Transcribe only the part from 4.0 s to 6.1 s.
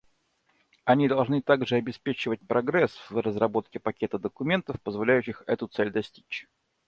документов, позволяющих эту цель